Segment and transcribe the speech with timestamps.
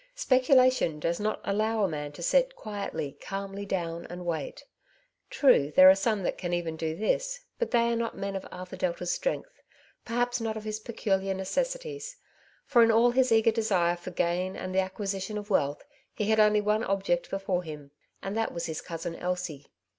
[0.15, 4.63] Speculation does not allow a man to set quietly, calmly down and wait.
[5.29, 8.47] True, there are some that can even do this, but they are not men of
[8.51, 9.61] Arthur Delta^s strength,
[10.03, 12.17] perhaps not of his peculiar necessities j
[12.65, 15.83] for, in all his eager desire for gain and the acquisition of wealth,
[16.15, 17.91] he had only one object before him,
[18.23, 19.67] and that was his cousin Elsie.